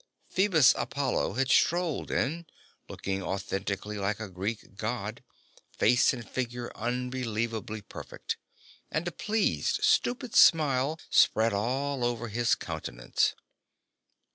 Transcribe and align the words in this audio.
Phoebus 0.29 0.73
Apollo 0.79 1.33
had 1.33 1.51
strolled 1.51 2.09
in, 2.09 2.47
looking 2.89 3.21
authentically 3.21 3.99
like 3.99 4.19
a 4.19 4.29
Greek 4.29 4.75
God, 4.75 5.23
face 5.77 6.11
and 6.11 6.27
figure 6.27 6.71
unbelievably 6.75 7.83
perfect, 7.83 8.37
and 8.89 9.07
a 9.07 9.11
pleased, 9.11 9.83
stupid 9.83 10.33
smile 10.35 10.97
spread 11.11 11.53
all 11.53 12.03
over 12.03 12.29
his 12.29 12.55
countenance. 12.55 13.35